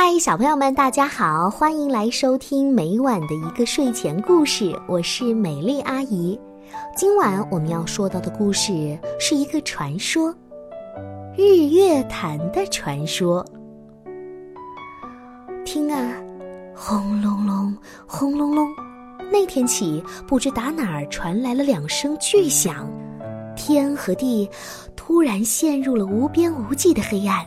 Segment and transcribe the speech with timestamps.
[0.00, 4.72] 嗨，小朋友们，大家好，欢迎来收听每晚的一个睡前故事。
[4.86, 6.38] 我是美丽阿姨。
[6.96, 10.32] 今晚我们要说到的故事是一个传说——
[11.36, 13.44] 日月潭的传说。
[15.64, 16.12] 听啊，
[16.76, 17.76] 轰隆隆，
[18.06, 18.68] 轰隆隆，
[19.32, 22.88] 那天起，不知打哪儿传来了两声巨响，
[23.56, 24.48] 天和地
[24.94, 27.44] 突然陷入了无边无际的黑暗。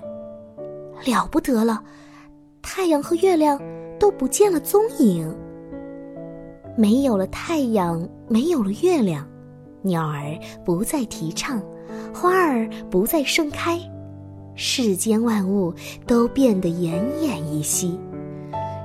[1.06, 1.82] 了不得了！
[2.62, 3.60] 太阳和月亮
[4.00, 5.36] 都不见了踪影。
[6.78, 9.28] 没有了太阳，没有了月亮，
[9.82, 11.62] 鸟儿不再啼唱，
[12.14, 13.78] 花儿不再盛开，
[14.56, 15.74] 世间万物
[16.08, 18.00] 都变得奄奄一息。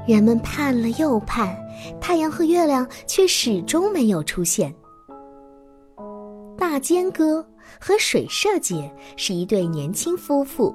[0.07, 1.57] 人们盼了又盼，
[2.01, 4.75] 太阳和月亮却始终没有出现。
[6.59, 7.45] 大尖哥
[7.81, 10.75] 和水社姐是一对年轻夫妇，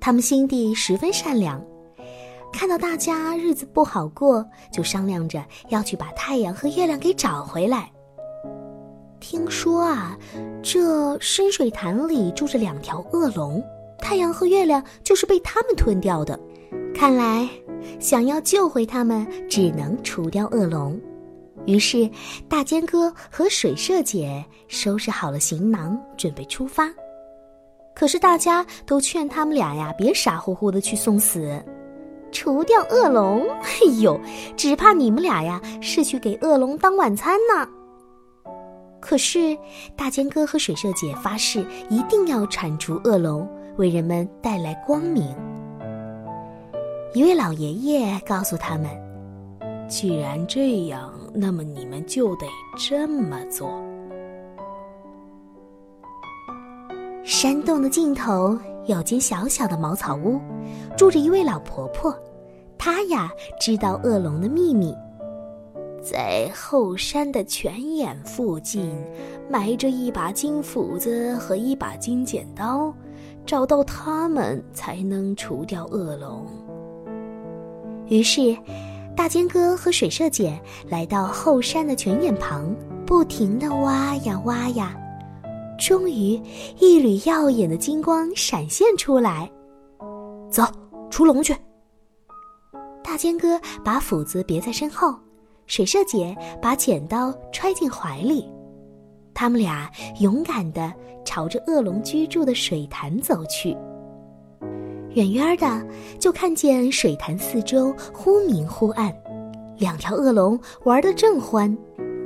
[0.00, 1.60] 他们心地十分善良。
[2.52, 7.90] 看到大家日子不好过，就商量着要去把太阳和月亮给找回来。
[9.18, 10.16] 听说啊，
[10.62, 13.62] 这深水潭里住着两条恶龙，
[13.98, 16.38] 太阳和月亮就是被他们吞掉的。
[16.94, 17.48] 看来，
[17.98, 21.00] 想要救回他们，只能除掉恶龙。
[21.66, 22.08] 于是，
[22.48, 26.88] 大尖哥和水社姐收拾好了行囊，准备出发。
[27.94, 31.62] 可是大家都劝他们俩呀，别傻乎乎的去送死。
[32.32, 34.18] 除掉恶龙， 哎呦，
[34.56, 37.68] 只怕你们俩呀是去给恶龙当晚餐呢。
[39.00, 39.56] 可是
[39.96, 45.34] 大尖哥和水社姐发誓一定要铲除恶龙，为人们带来光明。
[47.14, 48.86] 一位老爷爷告诉他们
[49.86, 52.46] ：“既然这样，那么你们就得
[52.78, 53.70] 这么做。”
[57.24, 60.40] 山洞的尽头有间小小的茅草屋，
[60.96, 62.14] 住着一位老婆婆。
[62.76, 63.30] 她呀，
[63.60, 64.92] 知道恶龙的秘密，
[66.02, 68.92] 在后山的泉眼附近
[69.48, 72.92] 埋着一把金斧子和一把金剪刀，
[73.46, 76.44] 找到它们才能除掉恶龙。
[78.08, 78.56] 于是，
[79.16, 82.74] 大尖哥和水社姐来到后山的泉眼旁，
[83.06, 84.96] 不停地挖呀挖呀，
[85.84, 86.40] 终于，
[86.78, 89.50] 一缕耀眼的金光闪现出来。
[90.48, 90.62] 走，
[91.10, 91.52] 出笼去。
[93.02, 95.12] 大尖哥把斧子别在身后，
[95.66, 98.48] 水社姐把剪刀揣进怀里，
[99.34, 100.92] 他们俩勇敢地
[101.24, 103.76] 朝着恶龙居住的水潭走去。
[105.14, 105.84] 远远的
[106.20, 109.12] 就看见水潭四周忽明忽暗，
[109.78, 111.76] 两条恶龙玩得正欢，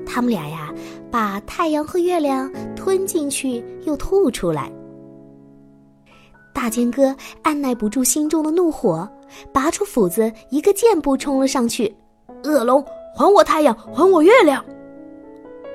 [0.07, 0.71] 他们俩呀
[1.11, 2.53] 把太阳和月亮
[2.87, 4.71] 吞进去又吐出来。
[6.55, 9.09] 大尖哥按耐不住心中的怒火。
[9.53, 11.93] 拔出斧子，一个箭步冲了上去。
[12.45, 12.81] 恶龙，
[13.13, 14.65] 还我太阳，还我月亮！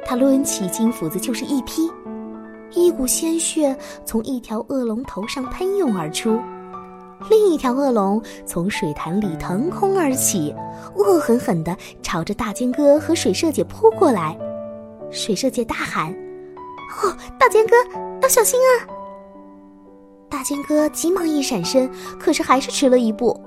[0.05, 1.91] 他抡起金斧子就是一劈，
[2.73, 6.39] 一股鲜血从一条恶龙头上喷涌而出，
[7.29, 10.55] 另一条恶龙从水潭里腾空而起，
[10.95, 14.39] 恶狠狠地朝着大尖哥和水社姐扑过来。
[15.11, 16.15] 水社姐大喊
[17.01, 17.75] ：“哦，大尖哥，
[18.21, 18.87] 要小心啊！”
[20.29, 23.39] 大尖哥急忙一闪身，可是还是迟了一步。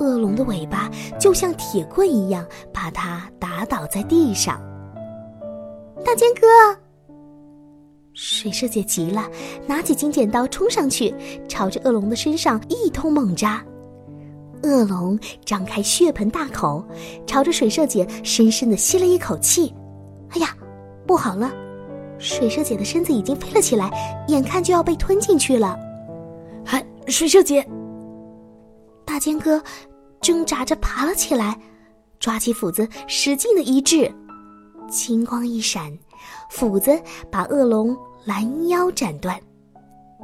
[0.00, 4.60] 恶龙的尾巴就像铁棍一样，把他打倒在地上。
[6.04, 6.46] 大尖哥，
[8.14, 9.28] 水社姐急了，
[9.66, 11.14] 拿起金剪刀冲上去，
[11.48, 13.64] 朝着恶龙的身上一通猛扎。
[14.62, 16.84] 恶龙张开血盆大口，
[17.26, 19.72] 朝着水社姐深深的吸了一口气。
[20.30, 20.56] 哎呀，
[21.06, 21.52] 不好了！
[22.22, 23.90] 水蛇姐的身子已经飞了起来，
[24.28, 25.76] 眼看就要被吞进去了。
[26.64, 27.66] 还水蛇姐，
[29.04, 29.60] 大尖哥
[30.20, 31.58] 挣扎着爬了起来，
[32.20, 34.10] 抓起斧子使劲的一掷，
[34.88, 35.92] 金光一闪，
[36.48, 36.96] 斧子
[37.28, 39.38] 把恶龙拦腰斩断，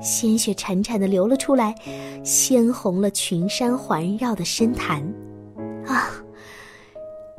[0.00, 1.74] 鲜血潺潺的流了出来，
[2.22, 5.02] 鲜红了群山环绕的深潭。
[5.84, 6.10] 啊，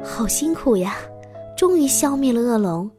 [0.04, 0.96] 好辛苦呀！
[1.56, 2.90] 终于消灭了恶龙，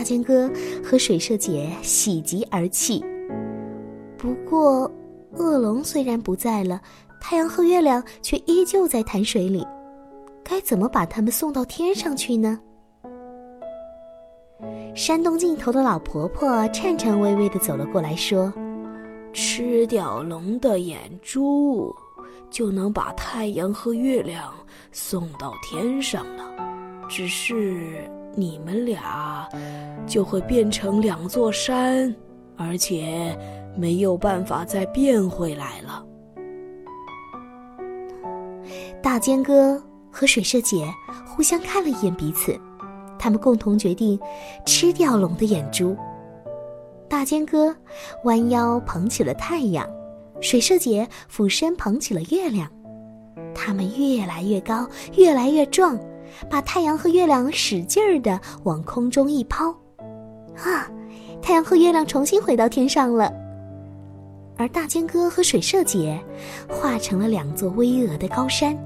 [0.00, 0.50] 大尖哥
[0.82, 3.04] 和水社姐喜极而泣。
[4.16, 4.90] 不过，
[5.36, 6.80] 恶龙虽然不在了，
[7.20, 9.62] 太阳和月亮却依旧在潭水里。
[10.42, 12.58] 该怎么把它们送到天上去呢？
[14.94, 18.50] 山洞尽头的老婆婆颤颤巍巍的走了过来，说
[19.34, 21.94] ：“吃掉龙的眼珠，
[22.48, 24.50] 就能把太阳和月亮
[24.92, 26.50] 送到天上了。
[27.06, 29.48] 只是你们俩
[30.06, 32.14] 就会变成两座山，
[32.56, 33.36] 而且……”
[33.76, 36.04] 没有办法再变回来了。
[39.00, 39.80] 大尖哥
[40.10, 40.84] 和水社姐
[41.24, 42.58] 互相看了一眼彼此，
[43.16, 44.18] 他们共同决定
[44.66, 45.96] 吃掉龙的眼珠。
[47.08, 47.74] 大尖哥
[48.24, 49.88] 弯腰捧起了太阳，
[50.40, 52.68] 水社姐俯身捧起了月亮，
[53.54, 54.84] 他们越来越高，
[55.16, 55.96] 越来越壮，
[56.48, 59.66] 把太阳和月亮使劲儿的往空中一抛，
[60.56, 60.90] 啊！
[61.42, 63.32] 太阳和月亮重新回到天上了。
[64.56, 66.22] 而大尖哥和水社姐
[66.68, 68.76] 化成了两座巍峨的高山，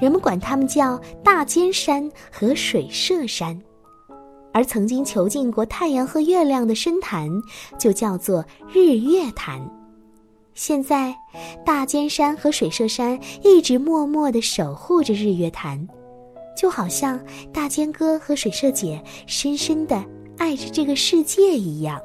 [0.00, 3.56] 人们管它们叫大尖山和水社山。
[4.52, 7.30] 而曾经囚禁过太阳和月亮的深潭，
[7.78, 9.60] 就叫做日月潭。
[10.54, 11.14] 现在，
[11.64, 15.86] 大尖山和水社山一直默默地守护着日月潭，
[16.58, 17.20] 就好像
[17.52, 20.04] 大尖哥和水社姐深深的
[20.38, 22.00] 爱着这个世界一样。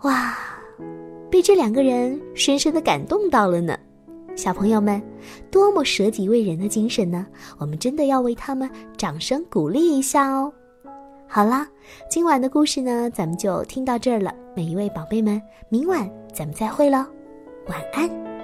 [0.00, 0.34] 哇，
[1.30, 3.78] 被这两个人深深的感动到了呢，
[4.34, 5.02] 小朋友们，
[5.50, 7.26] 多么舍己为人的精神呢！
[7.58, 10.50] 我们真的要为他们掌声鼓励一下哦。
[11.28, 11.68] 好啦，
[12.08, 14.32] 今晚的故事呢，咱们就听到这儿了。
[14.54, 17.04] 每一位宝贝们，明晚咱们再会喽，
[17.68, 18.35] 晚安。